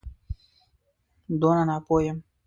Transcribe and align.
دونه 1.39 1.63
ناپوه 1.69 1.99
یم. 2.05 2.17